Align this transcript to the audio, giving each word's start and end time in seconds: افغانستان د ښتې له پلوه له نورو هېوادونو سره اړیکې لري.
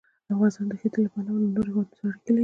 افغانستان 0.33 0.65
د 0.69 0.73
ښتې 0.79 0.99
له 1.03 1.09
پلوه 1.13 1.37
له 1.43 1.47
نورو 1.55 1.69
هېوادونو 1.71 1.97
سره 1.97 2.07
اړیکې 2.09 2.31
لري. 2.33 2.39